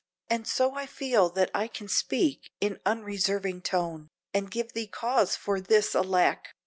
And 0.31 0.47
so 0.47 0.73
I 0.73 0.87
feel 0.87 1.29
that 1.29 1.51
I 1.53 1.67
can 1.67 1.87
speak 1.87 2.49
in 2.59 2.79
unreserving 2.87 3.61
tone, 3.61 4.07
And 4.33 4.49
give 4.49 4.73
thee 4.73 4.87
cause 4.87 5.35
for 5.35 5.61
this 5.61 5.93
alack! 5.93 6.47